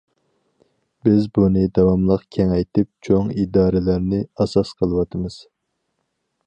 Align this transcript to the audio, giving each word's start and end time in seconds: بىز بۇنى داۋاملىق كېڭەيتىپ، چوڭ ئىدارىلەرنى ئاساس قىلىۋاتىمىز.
بىز 1.07 1.27
بۇنى 1.35 1.65
داۋاملىق 1.79 2.23
كېڭەيتىپ، 2.37 2.91
چوڭ 3.09 3.31
ئىدارىلەرنى 3.43 4.23
ئاساس 4.39 4.75
قىلىۋاتىمىز. 4.81 5.39